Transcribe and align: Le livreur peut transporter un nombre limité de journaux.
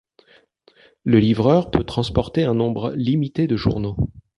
Le 1.03 1.19
livreur 1.19 1.69
peut 1.69 1.83
transporter 1.83 2.43
un 2.43 2.55
nombre 2.55 2.91
limité 2.95 3.45
de 3.45 3.55
journaux. 3.55 3.95